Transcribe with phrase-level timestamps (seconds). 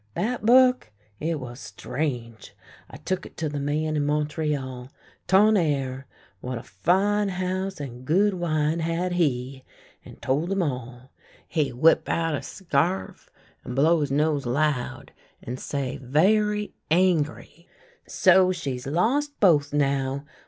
[0.15, 0.89] "That book?
[1.19, 2.55] It was strange.
[2.89, 4.89] I took it to the man in Montreal—
[5.27, 6.07] Tonnerre,
[6.39, 9.63] what a fine house and good wine had he!—
[10.03, 11.11] and told him all.
[11.47, 13.29] He whip out a scarf,
[13.63, 15.11] and blow his nose loud,
[15.43, 20.25] and say very angry:* So, she's lost both now